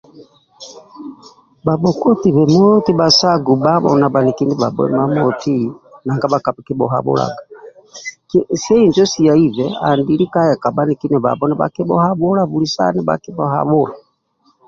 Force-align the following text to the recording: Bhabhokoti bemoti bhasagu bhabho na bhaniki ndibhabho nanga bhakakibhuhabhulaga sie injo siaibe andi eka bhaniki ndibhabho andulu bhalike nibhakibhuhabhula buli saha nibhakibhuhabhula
Bhabhokoti 1.65 2.27
bemoti 2.35 2.91
bhasagu 2.99 3.53
bhabho 3.63 3.91
na 3.99 4.07
bhaniki 4.13 4.43
ndibhabho 4.45 4.83
nanga 6.05 6.27
bhakakibhuhabhulaga 6.33 7.41
sie 8.61 8.77
injo 8.85 9.03
siaibe 9.11 9.65
andi 9.89 10.13
eka 10.55 10.69
bhaniki 10.75 11.05
ndibhabho 11.07 11.43
andulu 11.43 11.55
bhalike 11.59 11.81
nibhakibhuhabhula 11.83 12.41
buli 12.51 12.67
saha 12.75 12.91
nibhakibhuhabhula 12.93 13.93